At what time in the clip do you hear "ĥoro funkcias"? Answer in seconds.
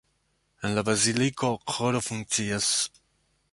1.75-2.73